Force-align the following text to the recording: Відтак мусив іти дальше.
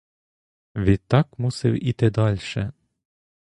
Відтак 0.75 1.39
мусив 1.39 1.83
іти 1.87 2.09
дальше. 2.09 2.71